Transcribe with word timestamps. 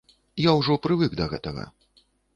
Я 0.49 0.55
ўжо 0.59 0.77
прывык 0.85 1.11
да 1.19 1.27
гэтага. 1.35 1.67